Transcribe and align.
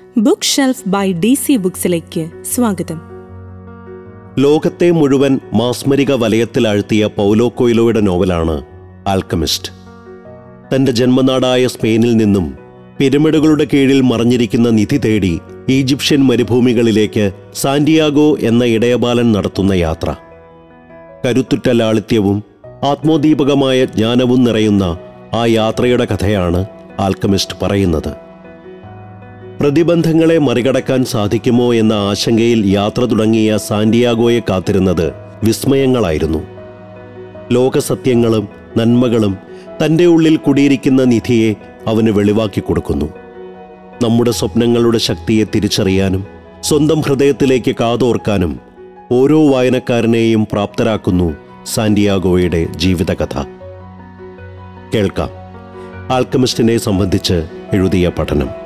Book 0.00 0.42
shelf 0.42 0.88
by 0.88 1.12
D 1.12 1.34
C 1.34 1.56
ബുക്സിലേക്ക് 1.56 2.30
സ്വാഗതം. 2.54 3.00
ലോകത്തെ 4.38 4.90
മുഴുവൻ 4.90 5.40
മാസ്മരിക 5.54 6.12
വലയത്തിൽ 6.12 6.22
വലയത്തിലാഴ്ത്തിയ 6.22 7.06
പൗലോ 7.06 7.48
കൊയ്ലോയുടെ 7.48 8.00
നോവലാണ് 8.00 8.62
ആൽക്കമിസ്റ്റ് 9.08 9.72
തന്റെ 10.74 10.92
ജന്മനാടായ 10.92 11.66
സ്പെയിനിൽ 11.66 12.16
നിന്നും 12.16 12.54
പിരമിഡുകളുടെ 12.98 13.66
കീഴിൽ 13.74 14.00
മറഞ്ഞിരിക്കുന്ന 14.00 14.70
നിധി 14.70 14.98
തേടി 14.98 15.40
ഈജിപ്ഷ്യൻ 15.68 16.20
മരുഭൂമികളിലേക്ക് 16.20 17.32
സാന്റിയാഗോ 17.54 18.36
എന്ന 18.38 18.64
ഇടയബാലൻ 18.64 19.32
നടത്തുന്ന 19.32 19.72
യാത്ര. 19.72 20.14
കരുത്തുറ്റ 21.24 21.68
ലാളിത്യവും 21.70 22.44
ആത്മോദീപകമായ 22.84 23.84
ജ്ഞാനവും 23.84 24.44
നിറയുന്ന 24.44 24.98
ആ 25.34 25.46
യാത്രയുടെ 25.46 26.04
കഥയാണ് 26.04 26.66
ആൽക്കമിസ്റ്റ് 26.98 27.56
പറയുന്നത്. 27.62 28.27
പ്രതിബന്ധങ്ങളെ 29.60 30.38
മറികടക്കാൻ 30.38 31.04
സാധിക്കുമോ 31.04 31.74
എന്ന 31.74 31.92
ആശങ്കയിൽ 31.92 32.66
യാത്ര 32.66 33.04
തുടങ്ങിയ 33.04 33.56
സാന്റിയാഗോയെ 33.56 34.40
കാത്തിരുന്നത് 34.40 35.12
വിസ്മയങ്ങളായിരുന്നു. 35.44 36.38
ലോകസത്യങ്ങളും 37.52 38.48
നന്മകളും 38.76 39.38
തന്റെ 39.84 40.04
ഉള്ളിൽ 40.04 40.36
കുടിയിരിക്കുന്ന 40.36 41.04
നിധിയെ 41.04 41.54
അവന് 41.86 42.10
വെളിവാക്കി 42.10 42.60
കൊടുക്കുന്നു. 42.60 43.06
നമ്മുടെ 44.02 44.30
സ്വപ്നങ്ങളുടെ 44.30 44.98
ശക്തിയെ 44.98 45.44
തിരിച്ചറിയാനും 45.54 46.26
സ്വന്തം 46.60 47.00
ഹൃദയത്തിലേക്ക് 47.00 47.76
കാതോർക്കാനും 47.80 48.60
ഓരോ 49.12 49.48
വായനക്കാരനെയും 49.48 50.46
പ്രാപ്തരാക്കുന്നു 50.52 51.36
സാന്റിയാഗോയുടെ 51.66 52.66
ജീവിതകഥ. 52.76 53.44
കേൾക്കാം. 54.94 55.28
ആൽക്കമിസ്റ്റിനെ 56.12 56.78
സംബന്ധിച്ച് 56.78 57.46
എഴുതിയ 57.72 58.08
പഠനം. 58.08 58.57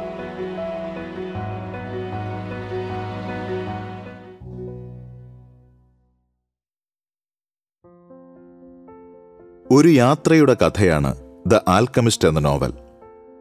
ഒരു 9.75 9.89
യാത്രയുടെ 9.89 10.55
കഥയാണ് 10.55 11.15
ദ 11.47 11.55
ആൽക്കമിസ്റ്റ് 11.69 12.29
എന്ന 12.29 12.41
നോവൽ. 12.41 12.73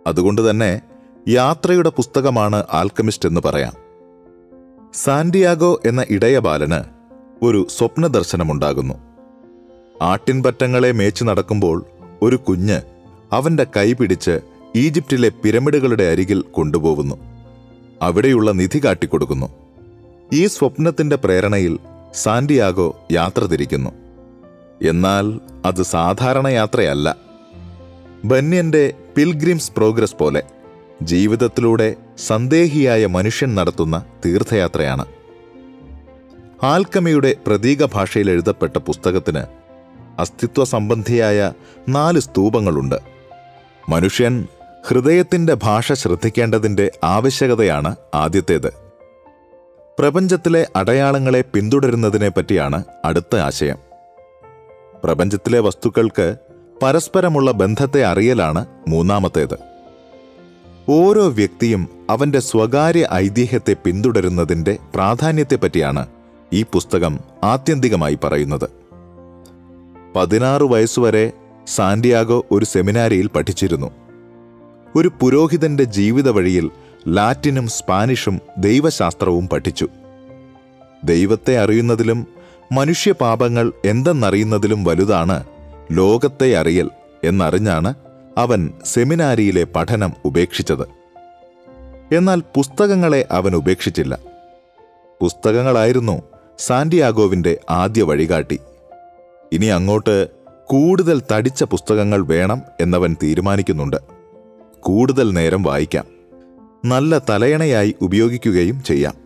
അതുകൊണ്ട് 0.08 0.50
തന്നെ 0.50 0.82
യാത്രയുടെ 1.30 1.90
പുസ്തകമാണ് 1.90 2.64
ആൽക്കമിസ്റ്റ് 2.74 3.30
എന്ന് 3.30 3.42
പറയാം. 3.46 3.74
സാന്റിയാഗോ 4.94 5.82
എന്ന 5.86 6.06
ഇടയ 6.10 6.40
ബാലന് 6.40 6.84
ഒരു 7.46 7.68
സ്വപ്ന 7.70 8.08
ദർശനമുണ്ടാകുന്നു 8.08 8.94
ആട്ടിൻപറ്റങ്ങളെ 10.02 10.92
മേച്ചു 10.92 11.24
നടക്കുമ്പോൾ 11.24 11.86
ഒരു 12.22 12.36
കുഞ്ഞ് 12.36 12.82
അവന്റെ 13.32 13.64
കൈ 13.64 13.94
പിടിച്ച് 13.94 14.40
ഈജിപ്തിലെ 14.76 15.30
പിരമിഡുകളുടെ 15.30 16.04
അരികിൽ 16.04 16.42
കൊണ്ടുപോകുന്നു. 16.42 17.16
അവിടെയുള്ള 18.02 18.52
നിധി 18.52 18.86
കാട്ടിക്കൊടുക്കുന്നു. 18.86 19.50
ഈ 20.34 20.46
സ്വപ്നത്തിന്റെ 20.46 21.16
പ്രേരണയിൽ 21.16 21.80
സാന്റിയാഗോ 22.14 23.00
യാത്ര 23.12 23.44
തിരിക്കുന്നു. 23.44 24.01
എന്നാൽ 24.82 25.40
അത് 25.66 25.84
സാധാരണ 25.84 26.48
യാത്രയല്ല. 26.48 27.16
ബന്യന്റെ 28.26 28.94
പിൽഗ്രിംസ് 29.16 29.72
പ്രോഗ്രസ് 29.72 30.16
പോലെ 30.16 30.44
ജീവിതത്തിലൂടെ 31.02 31.96
സന്ദേഹിയായ 32.18 33.06
മനുഷ്യൻ 33.06 33.56
നടത്തുന്ന 33.56 34.06
തീർത്ഥയാത്രയാണ്. 34.26 35.06
ആൽക്കമിയുടെ 36.64 37.36
പ്രതീക 37.48 37.86
ഭാഷയിൽ 37.86 38.32
എഴുതപ്പെട്ട 38.32 38.78
പുസ്തകത്തിന് 38.78 39.44
അസ്തിത്വ 40.20 40.64
സംബന്ധിയായ 40.64 41.54
നാല് 41.90 42.20
സ്തൂപങ്ങളുണ്ട്. 42.20 42.96
മനുഷ്യൻ 43.90 44.48
ഹൃദയത്തിന്റെ 44.88 45.54
ഭാഷ 45.54 45.92
ശ്രദ്ധിക്കേണ്ടതിന്റെ 45.92 46.92
ആവശ്യകതയാണ് 47.04 47.96
ആദ്യത്തേത്. 48.14 48.74
പ്രപഞ്ചത്തിലെ 50.00 50.68
അടയാളങ്ങളെ 50.76 51.44
പിന്തുടരുന്നതിനെ 51.54 52.30
പറ്റിയാണ് 52.30 52.84
അടുത്ത 53.06 53.36
ആശയം. 53.36 53.91
പ്രപഞ്ചത്തിലെ 55.04 55.60
വസ്തുക്കൾക്ക് 55.60 56.36
പരസ്പരമുള്ള 56.84 57.52
ബന്ധത്തെ 57.52 58.06
അറിയലാണ് 58.06 58.66
മൂന്നാമത്തേത്. 58.88 59.58
ഓരോ 60.90 61.30
വ്യക്തിയും 61.30 61.90
അവന്റെ 62.10 62.40
സ്വകാര്യ 62.40 63.08
ഐതിഹ്യത്തെ 63.14 63.76
പിന്തുടരുന്നതിന്റെ 63.86 64.78
പ്രാധാന്യത്തെപ്പറ്റിയാണ് 64.96 66.08
ഈ 66.54 66.64
പുസ്തകം 66.64 67.20
ആത്യന്തികമായി 67.44 68.20
പറയുന്നത്. 68.24 68.70
പതിനാറ് 70.16 70.64
വയസ്സുവരെ 70.64 71.32
സാന്റിയാഗോ 71.68 72.46
ഒരു 72.52 72.66
സെമിനാരിയിൽ 72.66 73.28
പഠിച്ചിരുന്നു. 73.28 73.92
ഒരു 74.96 75.12
പുരോഹിതന്റെ 75.22 75.84
ജീവിത 75.84 76.30
വഴിയിൽ 76.30 76.72
ലാറ്റിനും 77.08 77.68
സ്പാനിഷും 77.68 78.42
ദൈവശാസ്ത്രവും 78.58 79.48
പഠിച്ചു. 79.48 79.88
ദൈവത്തെ 81.04 81.60
അറിയുന്നതിലും 81.60 82.28
മനുഷ്യപാപങ്ങൾ 82.72 83.74
എന്തെന്നറിയുന്നതിലും 83.86 84.84
വലുതാണ് 84.84 85.44
ലോകത്തെ 85.92 86.56
അറിയൽ 86.56 86.90
എന്നറിഞ്ഞാണ് 87.24 87.94
അവൻ 88.38 88.74
സെമിനാരിയിലെ 88.86 89.64
പഠനം 89.64 90.14
ഉപേക്ഷിച്ചത്. 90.26 90.88
എന്നാൽ 92.16 92.44
പുസ്തകങ്ങളെ 92.56 93.28
അവൻ 93.32 93.56
ഉപേക്ഷിച്ചില്ല. 93.56 94.20
പുസ്തകങ്ങളായിരുന്നു 95.22 96.22
സാന്റിയാഗോവിന്റെ 96.60 97.58
ആദ്യ 97.70 98.02
വഴികാട്ടി. 98.02 98.60
ഇനി 99.52 99.66
അങ്ങോട്ട് 99.66 100.28
കൂടുതൽ 100.66 101.22
തടിച്ച 101.32 101.64
പുസ്തകങ്ങൾ 101.64 102.26
വേണം 102.26 102.62
എന്നവൻ 102.82 103.16
തീരുമാനിക്കുന്നുണ്ട്. 103.24 103.98
കൂടുതൽ 104.80 105.34
നേരം 105.34 105.64
വായിക്കാം. 105.64 106.06
നല്ല 106.86 107.18
തലയണയായി 107.30 107.96
ഉപയോഗിക്കുകയും 108.02 108.84
ചെയ്യാം. 108.84 109.21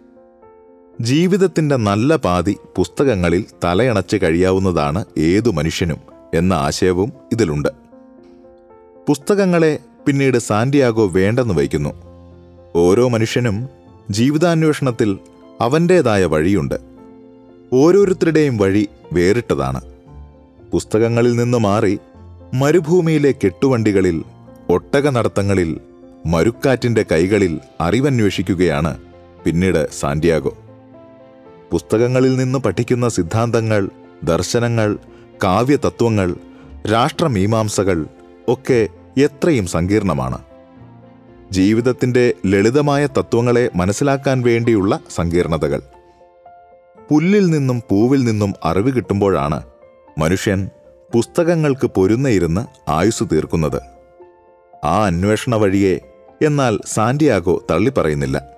ജീവിതത്തിന്റെ 1.01 1.75
നല്ല 1.75 2.16
പാതി 2.16 2.57
പുസ്തകങ്ങളിൽ 2.75 3.45
തലയണച്ച് 3.63 4.17
കഴിയാവുന്നതാണ് 4.23 5.06
ഏതു 5.17 5.50
മനുഷ്യനും 5.50 5.97
എന്ന 6.35 6.53
ആശയവും 6.53 7.13
ഇതിലുണ്ട്. 7.31 7.69
പുസ്തകങ്ങളെ 9.07 9.79
പിന്നീട് 10.07 10.38
സാന്റിയാഗോ 10.38 11.07
വേണ്ടെന്ന് 11.07 11.53
വയ്ക്കുന്നു. 11.53 11.89
ഓരോ 12.75 13.07
മനുഷ്യനും 13.07 13.69
ജീവിതാന്വേഷണത്തിൽ 14.11 15.17
അവന്റേതായ 15.61 16.25
വഴിയുണ്ട്. 16.25 16.75
ഓരോരുത്തരുടെയും 17.73 18.57
വഴി 18.57 18.88
വേറിട്ടതാണ്. 19.13 19.81
പുസ്തകങ്ങളിൽ 20.72 21.35
നിന്ന് 21.35 21.57
മാറി 21.57 22.00
മരുഭൂമിയിലെ 22.53 23.31
കെട്ടുവണ്ടികളിൽ 23.31 24.23
ഒട്ടക 24.69 25.09
നടത്തങ്ങളിൽ 25.09 25.77
മരുക്കാറ്റിന്റെ 26.25 27.06
കൈകളിൽ 27.12 27.59
അറിവന്വേഷിക്കുകയാണ് 27.81 28.97
പിന്നീട് 29.45 29.88
സാന്റിയാഗോ. 30.00 30.57
പുസ്തകങ്ങളിൽ 31.72 32.36
നിന്ന് 32.36 32.59
പഠിക്കുന്ന 32.59 33.09
സിദ്ധാന്തങ്ങൾ 33.09 33.90
ദർശനങ്ങൾ 34.24 34.98
കാവ്യതത്വങ്ങൾ 35.44 36.36
രാഷ്ട്രമീമാംസകൾ 36.92 38.06
ഒക്കെ 38.48 38.88
എത്രയും 39.18 39.68
സങ്കീർണമാണ്. 39.68 40.38
ജീവിതത്തിന്റെ 41.52 42.34
ലളിതമായ 42.46 43.06
തത്വങ്ങളെ 43.06 43.70
മനസ്സിലാക്കാൻ 43.75 44.42
വേണ്ടിയുള്ള 44.42 45.00
സങ്കീർണതകൾ. 45.16 45.81
പുല്ലിൽ 47.12 47.50
നിന്നും 47.50 47.84
പൂവിൽ 47.90 48.24
നിന്നും 48.24 48.54
അറിവ് 48.64 48.96
കിട്ടുമ്പോഴാണ് 48.96 49.64
മനുഷ്യൻ 50.18 50.70
പുസ്തകങ്ങൾക്ക് 51.14 51.88
പൊരുന്നയിരുന്ന് 51.88 52.92
ആയുസ് 52.92 53.24
തീർക്കുന്നത്. 53.31 53.81
ആ 54.86 55.06
അന്വേഷണ 55.06 55.56
വഴിയെ 55.56 56.00
എന്നാൽ 56.46 56.80
സാന്റിയാഗോ 56.86 57.66
തള്ളിപ്പറയുന്നില്ല. 57.72 58.55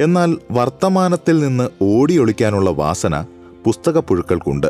എന്നാൽ 0.00 0.38
വർത്തമാനത്തിൽ 0.50 1.38
നിന്ന് 1.38 1.68
ഓടിയൊളിക്കാനുള്ള 1.82 2.70
വാസന 2.70 3.22
പുസ്തകപ്പുഴുക്കൾക്കുണ്ട്. 3.66 4.66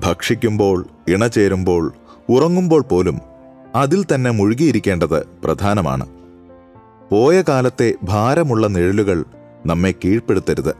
ഭക്ഷിക്കുമ്പോൾ 0.00 0.86
ഇണചേരുമ്പോൾ 1.08 1.92
ഉറങ്ങുമ്പോൾ 2.28 2.82
പോലും 2.82 3.20
അതിൽ 3.74 4.06
തന്നെ 4.14 4.30
മുഴുകിയിരിക്കേണ്ടത് 4.30 5.26
പ്രധാനമാണ്. 5.44 6.06
പോയ 7.10 7.42
കാലത്തെ 7.48 7.94
ഭാരമുള്ള 8.02 8.66
നിഴലുകൾ 8.66 9.24
നമ്മെ 9.66 9.94
കീഴ്പ്പെടുത്തരുത്. 10.04 10.74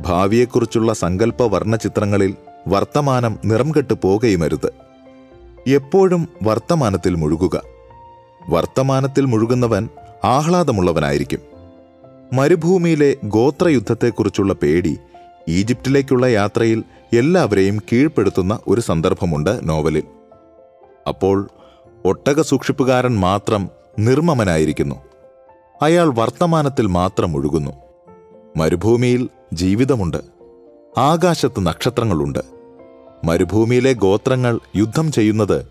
ഭാവിയെക്കുറിച്ചുള്ള 0.00 0.92
സങ്കല്പ 0.92 1.42
വർണചിത്രങ്ങളിൽ 1.42 2.34
വർത്തമാനം 2.68 3.38
നിറം 3.44 3.72
കെട്ടു 3.76 3.94
പോകുകയുമരുത്. 4.02 4.72
എപ്പോഴും 5.68 6.28
വർത്തമാനത്തിൽ 6.42 7.14
മുഴുകുക. 7.14 7.62
വർത്തമാനത്തിൽ 8.48 9.24
മുഴുകുന്നവൻ 9.24 9.88
ആഹ്ലാദമുള്ളവനായിരിക്കും. 10.24 11.51
മരുഭൂമിയിലെ 12.32 13.16
ഗോത്രയുദ്ധത്തെക്കുറിച്ചുള്ള 13.24 14.52
പേടി 14.52 14.98
ഈജിപ്തിലേക്കുള്ള 15.48 16.26
യാത്രയിൽ 16.26 16.84
എല്ലാവരെയും 17.12 17.78
കീഴ്പ്പെടുത്തുന്ന 17.78 18.58
ഒരു 18.68 18.80
സന്ദർഭമുണ്ട് 18.80 19.68
നോവലിൽ. 19.68 20.02
അപ്പോൾ 21.08 21.48
ഒട്ടക 22.04 22.42
സൂക്ഷിപ്പുകാരൻ 22.42 23.20
മാത്രം 23.20 23.68
നിർമ്മമനായിരിക്കുന്നു. 23.98 24.94
അയാൾ 25.82 26.14
വർത്തമാനത്തിൽ 26.14 26.86
മാത്രം 26.86 27.36
ഒഴുകുന്നു. 27.36 27.70
മരുഭൂമിയിൽ 28.56 29.28
ജീവിതമുണ്ട്. 29.52 30.16
ആകാശത്ത് 30.98 31.66
നക്ഷത്രങ്ങളുണ്ട്. 31.66 32.38
മരുഭൂമിയിലെ 33.24 33.92
ഗോത്രങ്ങൾ 33.92 34.58
യുദ്ധം 34.76 35.12
ചെയ്യുന്നത് 35.12 35.66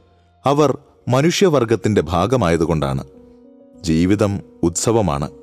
അവർ 0.46 0.78
മനുഷ്യവർഗത്തിന്റെ 1.08 2.02
ഭാഗമായതുകൊണ്ടാണ്. 2.02 3.04
ജീവിതം 3.82 4.40
ഉത്സവമാണ്. 4.64 5.41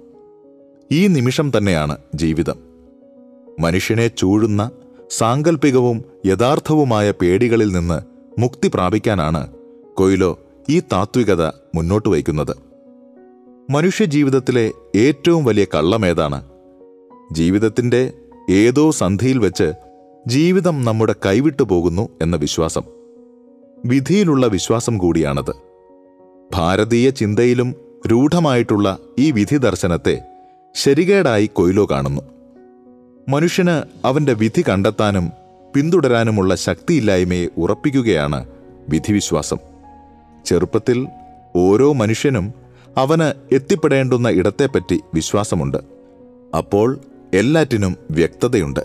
ഈ 0.93 1.07
നിമിഷം 1.07 1.53
തന്നെയാണ് 1.57 1.97
ജീവിതം. 2.15 2.57
മനുഷ്യനെ 3.61 4.09
ചൂഴുന്ന 4.09 4.71
സാങ്കല്പികവും 5.11 6.05
യഥാർത്ഥവുമായ 6.27 7.11
പേടികളിൽ 7.11 7.73
നിന്ന് 7.73 8.01
മുക്തി 8.41 8.71
പ്രാപിക്കാനാണ് 8.75 9.47
കൊയിലോ 9.95 10.39
ഈ 10.69 10.81
താത്വികത 10.81 11.47
മുന്നോട്ട് 11.47 12.09
വയ്ക്കുന്നത്. 12.09 12.57
മനുഷ്യജീവിതത്തിലെ 13.71 14.73
ഏറ്റവും 14.97 15.45
വലിയ 15.45 15.67
കള്ളമേതാണ് 15.75 16.45
ജീവിതത്തിന്റെ 17.33 18.13
ഏതോ 18.51 18.91
സന്ധിയിൽ 18.91 19.39
വെച്ച് 19.39 19.73
ജീവിതം 20.27 20.85
നമ്മുടെ 20.85 21.15
കൈവിട്ടു 21.27 21.63
പോകുന്നു 21.63 22.09
എന്ന 22.23 22.37
വിശ്വാസം. 22.37 22.83
വിധിയിലുള്ള 23.85 24.47
വിശ്വാസം 24.47 24.99
കൂടിയാണത്. 24.99 25.53
ഭാരതീയ 26.55 27.11
ചിന്തയിലും 27.11 27.75
രൂഢമായിട്ടുള്ള 28.07 28.99
ഈ 29.19 29.31
വിധി 29.31 29.57
ദർശനത്തെ 29.57 30.38
ശരികേടായി 30.75 31.47
കൊയിലോ 31.47 31.85
കാണുന്നു. 31.85 32.23
മനുഷ്യന് 33.29 34.07
അവന്റെ 34.07 34.33
വിധി 34.33 34.65
കണ്ടെത്താനും 34.69 35.31
പിന്തുടരാനുമുള്ള 35.75 36.55
ശക്തിയില്ലായ്മയെ 36.55 37.47
ഉറപ്പിക്കുകയാണ് 37.57 38.47
വിധിവിശ്വാസം. 38.89 39.57
ചെറുപ്പത്തിൽ 40.47 41.09
ഓരോ 41.57 41.93
മനുഷ്യനും 41.93 42.53
അവന് 42.97 43.55
എത്തിപ്പെടേണ്ടുന്ന 43.55 44.29
ഇടത്തെപ്പറ്റി 44.29 45.01
വിശ്വാസമുണ്ട്. 45.15 45.79
അപ്പോൾ 46.57 46.99
എല്ലാറ്റിനും 47.35 47.97
വ്യക്തതയുണ്ട്. 48.11 48.81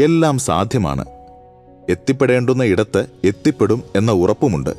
എല്ലാം 0.00 0.38
സാധ്യമാണ്. 0.38 1.04
എത്തിപ്പെടേണ്ടുന്ന 1.90 2.62
ഇടത്ത് 2.62 3.06
എത്തിപ്പെടും 3.24 3.82
എന്ന 3.96 4.12
ഉറപ്പുമുണ്ട്. 4.12 4.70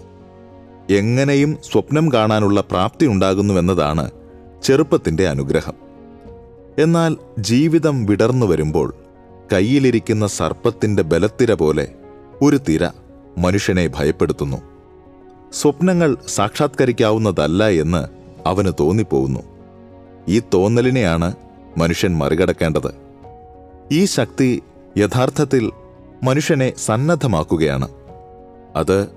എങ്ങനെയും 0.90 1.58
സ്വപ്നം 1.72 2.12
കാണാനുള്ള 2.12 2.62
പ്രാപ്തി 2.62 3.06
ഉണ്ടാകുന്നുവെന്നതാണ് 3.06 4.12
ചെറുപ്പത്തിന്റെ 4.64 5.28
അനുഗ്രഹം. 5.28 5.91
എന്നാൽ 6.78 7.18
ജീവിതം 7.40 8.06
വിടർന്നു 8.06 8.46
വരുമ്പോൾ 8.46 8.94
കയ്യിലിരിക്കുന്ന 9.54 10.28
സർപ്പത്തിന്റെ 10.28 11.04
ബലത്തിര 11.04 11.54
പോലെ 11.54 11.94
ഒരു 12.42 12.58
തിര 12.58 12.90
മനുഷ്യനെ 13.38 13.88
ഭയപ്പെടുത്തുന്നു. 13.88 14.58
സ്വപ്നങ്ങൾ 15.54 16.18
സാക്ഷാത്കരിക്കാവുന്നതല്ല 16.28 17.70
എന്ന് 17.70 18.08
അവന് 18.48 18.72
തോന്നിപ്പോകുന്നു. 18.80 19.40
ഈ 20.28 20.42
തോന്നലിനെയാണ് 20.54 21.36
മനുഷ്യൻ 21.78 22.18
മറികടക്കേണ്ടത്. 22.18 22.96
ഈ 23.92 24.06
ശക്തി 24.06 24.62
യഥാർത്ഥത്തിൽ 24.98 25.72
മനുഷ്യനെ 26.24 26.74
സന്നദ്ധമാക്കുകയാണ്. 26.78 27.88
അത് 28.76 29.08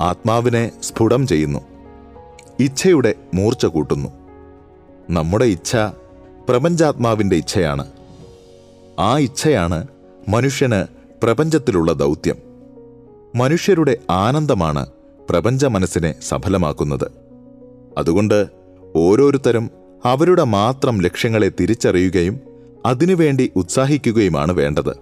ആത്മാവിനെ 0.00 0.70
സ്ഫുടം 0.82 1.26
ചെയ്യുന്നു. 1.26 1.60
ഇച്ഛയുടെ 2.60 3.14
മൂർച്ച 3.34 3.66
കൂട്ടുന്നു. 3.66 4.08
നമ്മുടെ 5.10 5.44
ഇച്ഛ 5.44 5.76
പ്രപഞ്ചാത്മാവിന്റെ 6.48 7.36
ഇച്ഛയാണ്. 7.36 7.86
ആ 8.98 9.18
ഇച്ഛയാണ് 9.18 9.86
മനുഷ്യന് 10.28 10.84
പ്രപഞ്ചത്തിലുള്ള 11.22 11.92
ദൗത്യം. 11.92 12.36
മനുഷ്യരുടെ 13.34 13.98
ആനന്ദമാണ് 14.10 14.86
പ്രപഞ്ച 15.30 15.64
മനസ്സിനെ 15.64 16.14
സഫലമാക്കുന്നത്. 16.28 17.10
അതുകൊണ്ട് 17.98 18.46
ഓരോരുത്തരും 18.96 19.70
അവരുടെ 20.04 20.44
മാത്രം 20.44 21.02
ലക്ഷ്യങ്ങളെ 21.02 21.52
തിരിച്ചറിയുകയും 21.60 22.40
അതിനുവേണ്ടി 22.86 23.52
ഉത്സാഹിക്കുകയുമാണ് 23.56 24.52
വേണ്ടത്. 24.52 24.96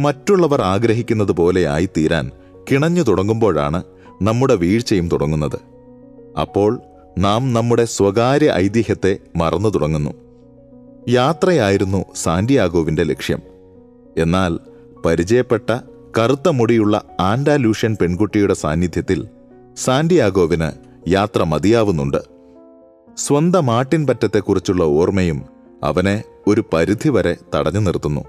മറ്റുള്ളവർ 0.00 0.62
ആഗ്രഹിക്കുന്നത് 0.62 1.32
പോലെ 1.32 1.66
ആയിത്തീരാൻ 1.66 2.30
കിണഞ്ഞു 2.70 3.02
തുടങ്ങുമ്പോഴാണ് 3.02 3.82
നമ്മുടെ 4.22 4.54
വീഴ്ചയും 4.54 5.08
തുടങ്ങുന്നത്. 5.08 5.58
അപ്പോൾ 6.40 6.80
നാം 7.18 7.52
നമ്മുടെ 7.52 7.84
സ്വകാര്യ 7.84 8.50
ഐതിഹ്യത്തെ 8.50 9.18
മറന്നു 9.36 9.68
തുടങ്ങുന്നു. 9.68 10.25
യാത്രയായിരുന്നു 11.08 12.04
സാന്റിയാഗോവിന്റെ 12.16 13.02
ലക്ഷ്യം. 13.02 13.42
എന്നാൽ 14.18 14.58
പരിചയപ്പെട്ട 15.06 15.78
കറുത്ത 16.18 16.48
മുടിയുള്ള 16.48 17.02
ആൻഡാലൂഷ്യൻ 17.20 17.96
പെൺകുട്ടിയുടെ 18.00 18.54
സാന്നിധ്യത്തിൽ 18.54 19.28
സാന്റിയാഗോവിന് 19.76 20.72
യാത്ര 21.08 21.42
മതിയാവുന്നുണ്ട്. 21.42 22.16
സ്വന്തം 23.18 23.70
ആട്ടിൻപറ്റത്തെക്കുറിച്ചുള്ള 23.70 24.84
ഓർമ്മയും 24.84 25.42
അവനെ 25.82 26.22
ഒരു 26.46 26.64
പരിധിവരെ 26.72 27.36
തടഞ്ഞു 27.54 27.80
നിർത്തുന്നു. 27.80 28.24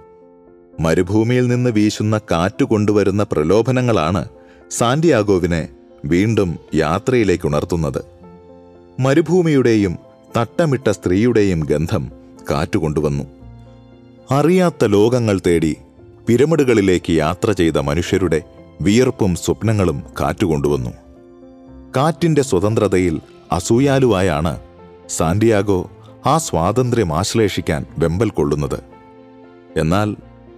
മരുഭൂമിയിൽ 0.79 1.47
നിന്ന് 1.47 1.69
വീശുന്ന 1.69 2.17
കാറ്റ് 2.17 2.63
കൊണ്ടുവരുന്ന 2.63 3.23
പ്രലോഭനങ്ങളാണ് 3.23 4.29
സാന്റിയാഗോവിനെ 4.71 5.69
വീണ്ടും 6.05 6.59
യാത്രയിലേക്ക് 6.75 7.47
ഉണർത്തുന്നത് 7.47 8.05
മരുഭൂമിയുടെയും 8.99 9.97
തട്ടമിട്ട 10.37 10.89
സ്ത്രീയുടെയും 10.89 11.59
ഗന്ധം 11.59 12.16
കാറ്റുകൊണ്ടുവന്നു 12.49 13.23
അറിയാത്ത 14.31 14.85
ലോകങ്ങൾ 14.85 15.39
തേടി 15.47 15.77
പിരമിഡുകളിലേക്ക് 16.27 17.11
യാത്ര 17.11 17.51
ചെയ്ത 17.51 17.77
മനുഷ്യരുടെ 17.77 18.41
വിയർപ്പും 18.81 19.35
സ്വപ്നങ്ങളും 19.35 20.03
കാറ്റുകൊണ്ടുവന്നു 20.21 20.89
കാറ്റിന്റെ 21.97 22.41
സ്വതന്ത്രതയിൽ 22.41 23.21
അസൂയാലുവായാണ് 23.51 24.59
സാന്റിയാഗോ 25.09 25.89
ആ 26.25 26.37
സ്വാതന്ത്ര്യം 26.37 27.13
ആശ്ലേഷിക്കാൻ 27.13 27.85
വെമ്പൽ 27.97 28.29
കൊള്ളുന്നത്. 28.29 28.83
എന്നാൽ 29.77 30.15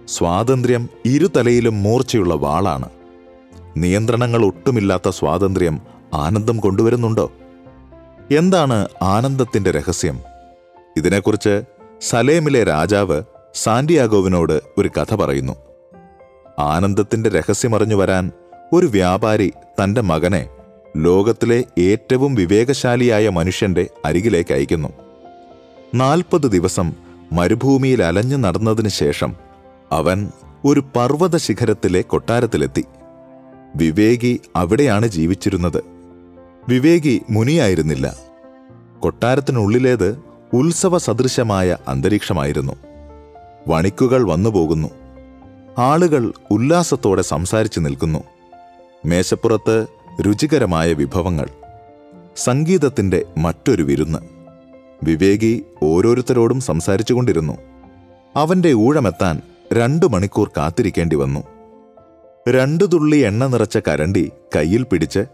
സ്വാതന്ത്ര്യം 0.08 0.88
ഇരുതലയിലും 1.04 1.82
മൂർച്ചയുള്ള 1.82 2.34
വാളാണ്. 2.34 2.88
നിയന്ത്രണങ്ങൾ 3.76 4.44
ഒട്ടുമില്ലാത്ത 4.44 5.08
സ്വാതന്ത്ര്യം 5.08 5.80
ആനന്ദം 6.14 6.56
കൊണ്ടുവരുന്നുണ്ടോ? 6.56 7.32
എന്താണ് 8.36 8.88
ആനന്ദത്തിന്റെ 9.02 9.70
രഹസ്യം? 9.70 10.20
ഇതിനെക്കുറിച്ച് 10.96 11.62
സലേമിലെ 12.00 12.64
രാജാവ് 12.64 13.22
സാന്റിയാഗോവിനോട് 13.54 14.60
ഒരു 14.78 14.88
കഥ 14.88 15.14
പറയുന്നു. 15.14 15.52
ആനന്ദത്തിന്റെ 16.58 17.30
രഹസ്യമറിഞ്ഞു 17.30 17.94
വരാൻ 17.94 18.30
ഒരു 18.72 18.86
വ്യാപാരി 18.86 19.52
തന്റെ 19.82 20.00
മകനെ 20.00 20.48
ലോകത്തിലെ 20.96 21.64
ഏറ്റവും 21.78 22.34
വിവേകശാലിയായ 22.34 23.28
മനുഷ്യന്റെ 23.28 23.86
അരികിലേക്ക് 24.04 24.54
അയക്കുന്നു. 24.54 24.88
നാൽപ്പത് 25.94 26.42
ദിവസം 26.42 26.92
മരുഭൂമിയിൽ 27.32 28.02
അലഞ്ഞു 28.02 28.36
നടന്നതിന് 28.36 28.88
ശേഷം 28.88 29.36
അവൻ 29.92 30.28
ഒരു 30.64 30.84
പർവത 30.96 31.36
ശിഖരത്തിലെ 31.36 32.00
കൊട്ടാരത്തിലെത്തി. 32.00 32.84
വിവേകി 33.76 34.40
അവിടെയാണ് 34.56 35.06
ജീവിച്ചിരുന്നത്. 35.06 35.84
വിവേകി 36.68 37.22
മുനിയായിരുന്നില്ല. 37.30 38.16
കൊട്ടാരത്തിനുള്ളിലേത് 39.00 40.29
ഉത്സവ 40.52 40.98
സദൃശമായ 40.98 41.76
അന്തരീക്ഷമായിരുന്നു. 41.88 42.72
വണിക്കുകൾ 43.68 44.30
വന്നുപോകുന്നു. 44.30 44.88
ആളുകൾ 45.78 46.32
ഉല്ലാസത്തോടെ 46.50 47.22
സംസാരിച്ചു 47.22 47.80
നിൽക്കുന്നു. 47.80 48.24
മേശപ്പുറത്ത് 49.06 49.86
രുചികരമായ 50.26 50.92
വിഭവങ്ങൾ. 50.92 51.48
സംഗീതത്തിന്റെ 52.36 53.24
മറ്റൊരു 53.38 53.82
വിരുന്ന്. 53.82 54.18
വിവേകി 55.02 55.64
ഓരോരുത്തരോടും 55.82 56.60
സംസാരിച്ചുകൊണ്ടിരുന്നു. 56.60 57.58
അവന്റെ 58.36 58.72
ഊഴമെത്താൻ 58.72 59.40
രണ്ടു 59.72 60.06
മണിക്കൂർ 60.06 60.50
കാത്തിരിക്കേണ്ടി 60.56 61.16
വന്നു. 61.16 61.40
രണ്ടു 62.50 62.84
തുള്ളി 62.84 63.16
എണ്ണ 63.16 63.46
നിറച്ച 63.46 63.76
കരണ്ടി 63.76 64.32
കയ്യിൽ 64.56 64.82
പിടിച്ച് 64.82 65.24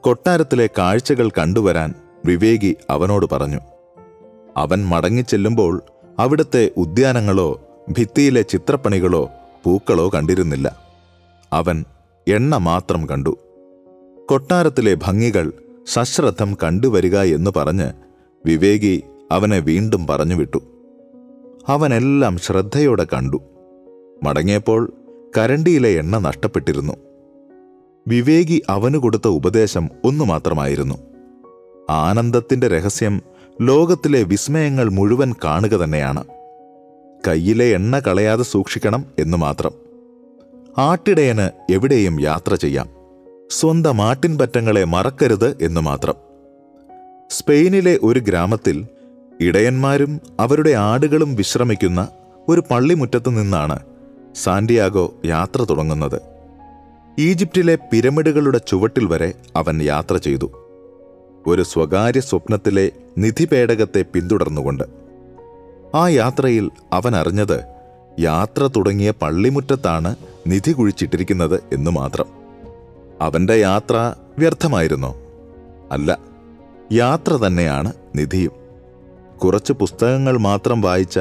കൊട്ടാരത്തിലെ 0.00 0.68
കാഴ്ചകൾ 0.78 1.30
കണ്ടുവരാൻ 1.30 1.94
വിവേകി 2.24 2.76
അവനോട് 2.90 3.26
പറഞ്ഞു. 3.32 3.60
അവൻ 4.56 4.86
മടങ്ങിച്ചെല്ലുമ്പോൾ 4.86 5.82
അവിടുത്തെ 6.18 6.70
ഉദ്യാനങ്ങളോ 6.76 7.60
ഭിത്തിയിലെ 7.90 8.42
ചിത്രപ്പണികളോ 8.42 9.30
പൂക്കളോ 9.64 10.08
കണ്ടിരുന്നില്ല. 10.08 10.76
അവൻ 11.52 11.84
എണ്ണ 12.28 12.56
മാത്രം 12.56 13.08
കണ്ടു. 13.08 13.38
കൊട്ടാരത്തിലെ 14.30 14.94
ഭംഗികൾ 14.94 15.52
സശ്രദ്ധം 15.86 16.56
കണ്ടുവരിക 16.62 17.18
എന്ന് 17.18 17.50
പറഞ്ഞ് 17.56 17.90
വിവേകി 18.46 19.02
അവനെ 19.32 19.58
വീണ്ടും 19.58 20.06
പറഞ്ഞുവിട്ടു. 20.06 20.58
അവനെല്ലാം 21.68 22.38
ശ്രദ്ധയോടെ 22.38 23.04
കണ്ടു. 23.04 23.40
മടങ്ങിയപ്പോൾ 24.22 24.92
കരണ്ടിയിലെ 25.38 25.88
എണ്ണ 25.88 26.18
നഷ്ടപ്പെട്ടിരുന്നു. 26.18 26.92
വിവേകി 28.08 28.62
അവനു 28.68 28.98
കൊടുത്ത 28.98 29.28
ഉപദേശം 29.28 29.88
ഒന്നു 30.04 30.24
മാത്രമായിരുന്നു 30.24 30.94
ആനന്ദത്തിന്റെ 31.90 32.68
രഹസ്യം 32.68 33.22
ലോകത്തിലെ 33.60 34.22
വിസ്മയങ്ങൾ 34.22 34.88
മുഴുവൻ 34.88 35.34
കാണുക 35.44 35.70
തന്നെയാണ്. 35.70 36.24
കയ്യിലെ 37.28 37.64
എണ്ണ 37.64 37.98
കളയാതെ 37.98 38.42
സൂക്ഷിക്കണം 38.42 39.04
എന്നു 39.18 39.36
മാത്രം. 39.36 39.70
ആട്ടിടയന് 40.78 41.72
എവിടെയും 41.72 42.20
യാത്ര 42.20 42.54
ചെയ്യാം. 42.54 42.90
സ്വന്തം 43.50 44.02
ആട്ടിൻപറ്റങ്ങളെ 44.02 44.84
മറക്കരുത് 44.84 45.56
എന്ന് 45.62 45.80
മാത്രം. 45.80 46.14
സ്പെയിനിലെ 47.30 47.98
ഒരു 48.02 48.20
ഗ്രാമത്തിൽ 48.20 48.86
ഇടയന്മാരും 49.40 50.20
അവരുടെ 50.40 50.70
ആടുകളും 50.70 51.34
വിശ്രമിക്കുന്ന 51.34 52.08
ഒരു 52.48 52.62
പള്ളിമുറ്റത്തു 52.70 53.30
നിന്നാണ് 53.30 53.78
സാന്റിയാഗോ 54.34 55.14
യാത്ര 55.24 55.64
തുടങ്ങുന്നത്. 55.64 56.20
ഈജിപ്റ്റിലെ 57.18 57.78
പിരമിഡുകളുടെ 57.92 58.58
ചുവട്ടിൽ 58.58 59.06
വരെ 59.06 59.32
അവൻ 59.56 59.82
യാത്ര 59.82 60.16
ചെയ്തു. 60.16 60.63
ഒരു 61.46 61.62
സ്വകാര്യ 61.62 62.20
സ്വപ്നത്തിലെ 62.20 62.90
നിധിപേടകത്തെ 63.18 64.04
പിന്തുടർന്നുകൊണ്ട്. 64.14 64.84
ആ 65.94 66.08
യാത്രയിൽ 66.08 66.70
അവൻ 66.92 67.16
അറിഞ്ഞത് 67.16 67.60
യാത്ര 68.20 68.68
തുടങ്ങിയ 68.76 69.10
പള്ളിമുറ്റത്താണ് 69.10 70.16
നിധി 70.46 70.72
കുഴിച്ചിട്ടിരിക്കുന്നത് 70.72 71.60
എന്ന് 71.72 71.90
മാത്രം. 71.90 72.26
അവന്റെ 73.20 73.54
യാത്ര 73.54 74.14
വ്യർത്ഥമായിരുന്നോ? 74.38 75.16
അല്ല 75.92 76.18
യാത്ര 76.92 77.32
തന്നെയാണ് 77.32 77.92
നിധിയും. 78.16 78.52
കുറച്ച് 79.38 79.72
പുസ്തകങ്ങൾ 79.72 80.38
മാത്രം 80.38 80.80
വായിച്ച 80.80 81.20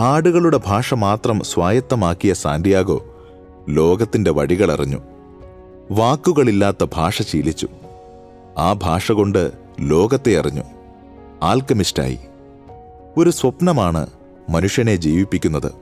ആടുകളുടെ 0.00 0.60
ഭാഷ 0.66 0.94
മാത്രം 0.94 1.40
സ്വായത്തമാക്കിയ 1.44 2.32
സാന്റിയാഗോ 2.32 3.24
ലോകത്തിന്റെ 3.68 4.30
വഴികളറിഞ്ഞു. 4.30 4.98
വാക്കുകളില്ലാത്ത 5.90 6.86
ഭാഷ 6.94 7.22
ശീലിച്ചു. 7.22 7.68
ആ 8.58 8.72
ഭാഷ 8.72 9.12
കൊണ്ട് 9.12 9.52
ലോകത്തെ 9.80 10.38
അറിഞ്ഞു. 10.38 10.62
ആൽക്കമിസ്റ്റായി. 11.42 12.18
ഒരു 13.16 13.30
സ്വപ്നമാണ് 13.30 14.06
മനുഷ്യനെ 14.50 14.96
ജീവിപ്പിക്കുന്നത്. 14.96 15.72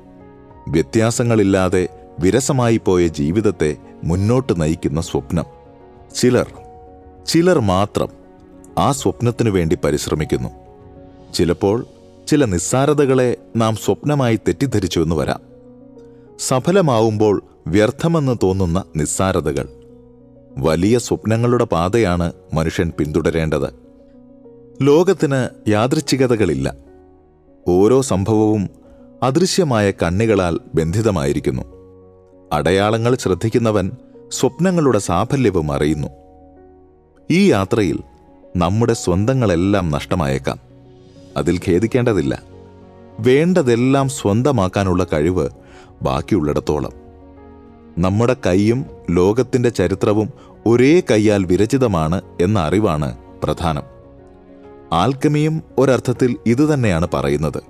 വ്യത്യാസങ്ങളില്ലാതെ 0.69 1.89
വിരസമായി 2.21 2.81
പോയ 2.85 3.07
ജീവിതത്തെ 3.07 3.77
മുന്നോട്ട് 4.05 4.63
നയിക്കുന്ന 4.63 5.01
സ്വപ്നം. 5.01 5.45
ചിലർ 6.15 6.47
ചിലർ 7.27 7.61
മാത്രം 7.61 8.09
ആ 8.79 8.93
സ്വപ്നത്തിനു 8.93 9.51
വേണ്ടി 9.51 9.79
പരിശ്രമിക്കുന്നു. 9.85 10.49
ചിലപ്പോൾ 11.35 11.87
ചില 12.27 12.45
നിസ്സാരതകളെ 12.45 13.37
നാം 13.57 13.77
സ്വപ്നമായി 13.77 14.37
തെറ്റിദ്ധരിച്ചുവെന്ന് 14.37 15.17
വരാം. 15.17 15.41
സഫലമാവുമ്പോൾ 16.39 17.43
വ്യർത്ഥമെന്ന് 17.67 18.37
തോന്നുന്ന 18.43 18.85
നിസ്സാരതകൾ. 18.97 19.69
വലിയ 20.59 20.99
സ്വപ്നങ്ങളുടെ 20.99 21.65
പാതയാണ് 21.65 22.33
മനുഷ്യൻ 22.55 22.93
പിന്തുടരേണ്ടത്. 22.99 23.75
ലോകത്തിന് 24.83 25.71
യാദൃച്ഛികതകളില്ല. 25.71 26.75
ഓരോ 27.69 28.01
സംഭവവും 28.01 28.69
അദൃശ്യമായ 29.23 29.91
കണ്ണികളാൽ 29.91 30.59
ബന്ധിതമായിരിക്കുന്നു. 30.75 31.63
അടയാളങ്ങൾ 32.53 33.17
ശ്രദ്ധിക്കുന്നവൻ 33.17 33.91
സ്വപ്നങ്ങളുടെ 34.31 34.99
സാഫല്യവും 34.99 35.73
അറിയുന്നു. 35.73 36.09
ഈ 37.31 37.51
യാത്രയിൽ 37.51 38.01
നമ്മുടെ 38.57 38.93
സ്വന്തങ്ങളെല്ലാം 38.93 39.91
നഷ്ടമായേക്കാം. 39.91 40.59
അതിൽ 41.37 41.61
ഖേദിക്കേണ്ടതില്ല. 41.69 42.43
വേണ്ടതെല്ലാം 43.19 44.09
സ്വന്തമാക്കാനുള്ള 44.09 45.07
കഴിവ് 45.13 45.49
ബാക്കിയുള്ളിടത്തോളം. 46.03 47.04
നമ്മുടെ 47.99 48.37
കൈയും 48.47 48.87
ലോകത്തിന്റെ 49.11 49.69
ചരിത്രവും 49.69 50.29
ഒരേ 50.67 51.03
കൈയാൽ 51.11 51.45
വിരചിതമാണ് 51.45 52.23
എന്ന 52.41 52.59
അറിവാണ് 52.59 53.19
പ്രധാനം. 53.43 53.83
ആൽക്കമിയും 54.93 55.63
ഒരർത്ഥത്തിൽ 55.79 56.37
ഇതുതന്നെയാണ് 56.47 57.09
പറയുന്നത്. 57.15 57.63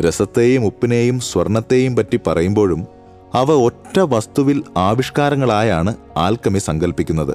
രസത്തെയും 0.00 0.64
ഉപ്പിനെയും 0.64 1.20
സ്വർണത്തെയും 1.20 1.96
പറ്റി 1.96 2.20
പറയുമ്പോഴും 2.26 2.86
അവ 3.34 3.52
ഒറ്റ 3.52 4.00
വസ്തുവിൽ 4.00 4.64
ആവിഷ്കാരങ്ങളായാണ് 4.76 5.96
ആൽക്കമി 6.16 6.58
സങ്കല്പിക്കുന്നത് 6.58 7.34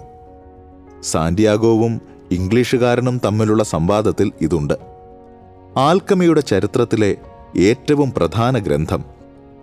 സാന്റിയാഗോവും 1.03 2.01
ഇംഗ്ലീഷുകാരനും 2.31 3.21
തമ്മിലുള്ള 3.25 3.63
സംവാദത്തിൽ 3.63 4.31
ഇതുണ്ട്. 4.41 4.73
ആൽക്കമിയുടെ 5.77 6.41
ചരിത്രത്തിലെ 6.41 7.15
ഏറ്റവും 7.57 8.11
പ്രധാന 8.11 8.57
ഗ്രന്ഥം 8.57 9.03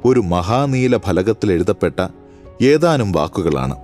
ഒരു 0.05 0.21
മഹാനീല 0.21 0.97
ഫലകത്തിൽ 0.97 1.53
എഴുതപ്പെട്ട 1.53 2.09
ഏതാനും 2.63 3.13
വാക്കുകളാണ്. 3.13 3.77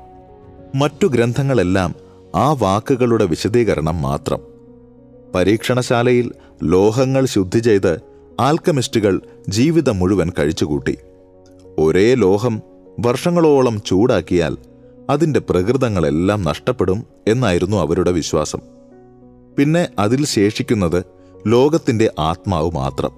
മറ്റു 0.74 1.06
ഗ്രന്ഥങ്ങളെല്ലാം 1.06 1.94
ആ 2.34 2.52
വാക്കുകളുടെ 2.52 3.24
വിശദീകരണം 3.24 4.02
മാത്രം. 4.02 4.38
പരീക്ഷണശാലയിൽ 5.34 6.32
ലോഹങ്ങൾ 6.62 7.26
ശുദ്ധി 7.26 7.58
ചെയ്ത് 7.58 8.00
ആൽക്കമിസ്റ്റുകൾ 8.40 9.20
ജീവിതം 9.48 9.98
മുഴുവൻ 9.98 10.32
കഴിച്ചുകൂട്ടി. 10.38 10.98
ഒരേ 11.78 12.14
ലോഹം 12.14 12.62
വർഷങ്ങളോളം 13.00 13.82
ചൂടാക്കിയാൽ 13.86 14.56
അതിന്റെ 15.10 15.40
പ്രകൃതങ്ങളെല്ലാം 15.40 16.42
നഷ്ടപ്പെടും 16.42 17.06
എന്നായിരുന്നു 17.28 17.76
അവരുടെ 17.76 18.10
വിശ്വാസം. 18.10 18.58
പിന്നെ 19.58 19.88
അതിൽ 19.98 20.26
ശേഷിക്കുന്നത് 20.26 21.04
ലോകത്തിന്റെ 21.46 22.10
ആത്മാവ് 22.18 22.70
മാത്രം. 22.74 23.10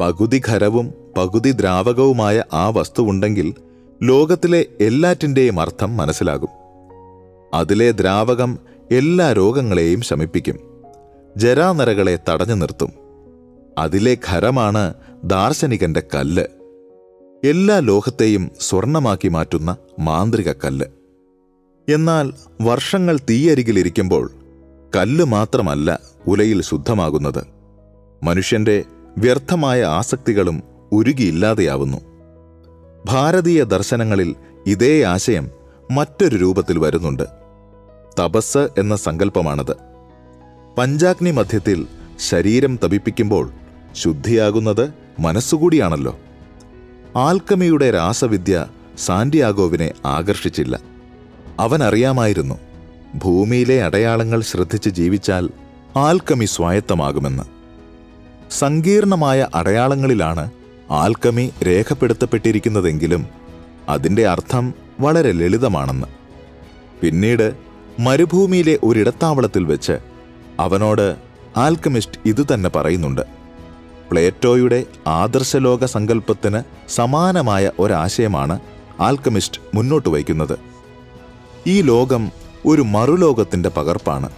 പകുതി 0.00 0.42
ഖരവും 0.48 0.94
പകുതി 1.16 1.50
ദ്രാവകവുമായ 1.50 2.44
ആ 2.52 2.68
വസ്തുവുണ്ടെങ്കിൽ 2.68 3.54
ലോകത്തിലെ 4.02 4.66
എല്ലാറ്റിന്റെയും 4.80 5.60
അർത്ഥം 5.60 5.96
മനസ്സിലാകും. 5.96 6.48
അതിലെ 7.54 7.90
ദ്രാവകം 7.90 8.58
എല്ലാ 8.92 9.32
രോഗങ്ങളെയും 9.32 10.00
ശമിപ്പിക്കും. 10.00 10.58
ജരാനരകളെ 11.36 12.18
തടഞ്ഞു 12.28 12.54
നിർത്തും. 12.54 12.92
അതിലെ 13.78 14.18
ഖരമാണ് 14.30 14.94
ദാർശനികന്റെ 15.24 16.02
കല്ല്. 16.14 16.44
എല്ലാ 17.44 17.78
ലോഹത്തെയും 17.78 18.50
സ്വർണമാക്കി 18.60 19.28
മാറ്റുന്ന 19.28 19.76
മാന്ത്രിക 20.00 20.52
കല്ല്. 20.52 20.86
എന്നാൽ 21.88 22.32
വർഷങ്ങൾ 22.60 23.18
തീയരികിലിരിക്കുമ്പോൾ 23.30 24.30
കല്ല് 24.96 25.24
മാത്രമല്ല 25.24 26.00
ഉലയിൽ 26.26 26.62
ശുദ്ധമാകുന്നത്. 26.62 27.46
മനുഷ്യന്റെ 28.22 28.84
വ്യർത്ഥമായ 29.18 29.82
ആസക്തികളും 29.82 30.62
ഉരുകിയില്ലാതെയാവുന്നു. 30.92 32.13
ഭാരതീയ 33.06 33.64
ദർശനങ്ങളിൽ 33.64 34.34
ഇതേ 34.66 35.02
ആശയം 35.02 35.50
മറ്റൊരു 35.90 36.36
രൂപത്തിൽ 36.36 36.78
വരുന്നുണ്ട്. 36.78 37.22
തപസ് 38.20 38.68
എന്ന 38.78 38.96
സങ്കല്പമാണത്. 38.96 39.76
പഞ്ചാഗ്നി 40.78 41.30
മധ്യത്തിൽ 41.30 41.86
ശരീരം 42.20 42.78
തപിപ്പിക്കുമ്പോൾ 42.84 43.50
ശുദ്ധിയാകുന്നത് 43.92 44.92
മനസ്സുകൂടിയാണല്ലോ. 45.20 46.18
ആൽക്കമിയുടെ 47.16 47.90
രാസവിദ്യ 47.90 48.66
സാന്റിയാഗോവിനെ 48.98 49.92
ആകർഷിച്ചില്ല. 50.06 50.80
അവൻ 51.60 51.82
അറിയാമായിരുന്നു 51.82 52.54
ഭൂമിയിലെ 53.14 53.84
അടയാളങ്ങൾ 53.84 54.42
ശ്രദ്ധിച്ച് 54.42 54.90
ജീവിച്ചാൽ 54.90 55.50
ആൽക്കമി 55.96 56.44
സ്വായത്തമാകുമെന്ന്. 56.44 57.42
സങ്കീർണമായ 58.50 59.48
അടയാളങ്ങളിലാണ് 59.54 60.50
ആൽക്കമി 60.90 61.52
രേഖപ്പെടുത്തപ്പെട്ടിരിക്കുന്നതെങ്കിലും 61.66 63.26
അതിന്റെ 63.88 64.26
അർത്ഥം 64.26 64.74
വളരെ 65.00 65.32
ലളിതമാണെന്ന്. 65.32 66.06
പിന്നീട് 67.02 67.54
മരുഭൂമിയിലെ 68.00 68.78
ഒരിടത്താവളത്തിൽ 68.82 69.64
വെച്ച് 69.64 69.98
അവനോട് 70.60 71.16
ആൽക്കമിസ്റ്റ് 71.56 72.18
ഇതുതന്നെ 72.26 72.68
പറയുന്നുണ്ട്. 72.68 73.20
പ്ലേറ്റോയുടെ 74.10 74.84
ആദർശലോക 75.06 75.84
സങ്കല്പത്തിന് 75.84 76.62
സമാനമായ 76.88 77.70
ഒരാശയമാണ് 77.78 78.60
ആൽക്കമിസ്റ്റ് 79.00 79.60
മുന്നോട്ട് 79.74 80.08
വയ്ക്കുന്നത്. 80.08 80.58
ഈ 81.66 81.82
ലോകം 81.82 82.30
ഒരു 82.66 82.82
മറുലോകത്തിന്റെ 82.82 83.68
പകർപ്പാണ്. 83.68 84.30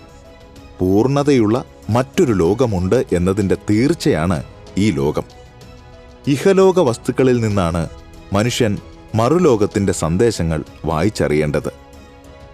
പൂർണതയുള്ള 0.79 1.65
മറ്റൊരു 1.91 2.33
ലോകമുണ്ട് 2.33 3.05
എന്നതിന്റെ 3.13 3.57
തീർച്ചയാണ് 3.71 4.43
ഈ 4.79 4.91
ലോകം. 4.91 5.46
ഇഹലോക 6.27 6.81
വസ്തുക്കളിൽ 6.81 7.41
നിന്നാണ് 7.41 7.89
മനുഷ്യൻ 8.33 8.79
മറുലോകത്തിന്റെ 9.15 9.93
സന്ദേശങ്ങൾ 9.93 10.65
വായിച്ചറിയേണ്ടത്. 10.85 11.73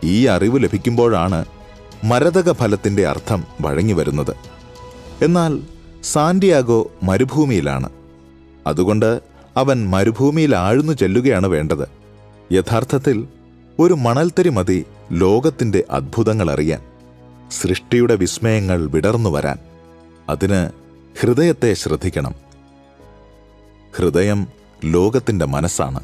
ഈ 0.05 0.27
അറിവ് 0.27 0.65
ലഭിക്കുമ്പോഴാണ് 0.65 1.45
മരതക 2.05 2.53
ഫലത്തിന്റെ 2.53 3.07
അർത്ഥം 3.07 3.45
വഴങ്ങി 3.61 3.93
വരുന്നത്. 3.93 4.37
എന്നാൽ 5.23 5.61
സാന്റിയാഗോ 6.05 6.93
മരുഭൂമിയിലാണ്. 7.03 7.89
അതുകൊണ്ട് 8.67 9.21
അവൻ 9.57 9.91
മരുഭൂമിയിൽ 9.91 10.57
ആഴ്ന്നു 10.57 10.93
ചെല്ലുകയാണ് 10.93 11.47
വേണ്ടത്. 11.47 11.89
യഥാർത്ഥത്തിൽ 12.53 13.29
ഒരു 13.79 13.95
മണൽത്തരി 13.95 14.49
മതി 14.49 14.87
ലോകത്തിന്റെ 15.13 15.85
അത്ഭുതങ്ങൾ 15.91 16.51
അറിയാൻ 16.51 16.83
സൃഷ്ടിയുടെ 17.53 18.15
വിസ്മയങ്ങൾ 18.15 18.87
വിടർന്നു 18.87 19.31
വരാൻ. 19.31 19.59
അതിന് 20.29 20.71
ഹൃദയത്തെ 21.21 21.75
ശ്രദ്ധിക്കണം. 21.75 22.52
ഹൃദയം 23.97 24.41
ലോകത്തിന്റെ 24.85 25.45
മനസ്സാണ് 25.45 26.01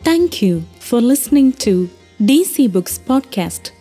Thank 0.00 0.42
you 0.42 0.64
for 0.80 1.00
listening 1.00 1.52
to 1.64 1.90
DC 2.20 2.70
Books 2.72 2.98
Podcast. 2.98 3.72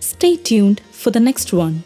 Stay 0.00 0.36
tuned 0.36 0.80
for 0.92 1.10
the 1.10 1.20
next 1.20 1.52
one. 1.52 1.84